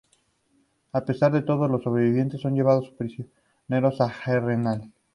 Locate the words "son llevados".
2.41-2.89